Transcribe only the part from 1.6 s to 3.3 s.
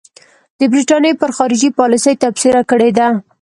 پالیسۍ تبصره کړې ده.